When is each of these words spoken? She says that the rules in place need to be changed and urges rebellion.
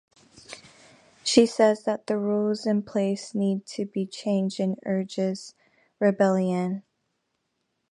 She 1.23 1.45
says 1.45 1.83
that 1.83 2.07
the 2.07 2.17
rules 2.17 2.65
in 2.65 2.81
place 2.81 3.35
need 3.35 3.67
to 3.67 3.85
be 3.85 4.07
changed 4.07 4.59
and 4.59 4.79
urges 4.83 5.53
rebellion. 5.99 6.81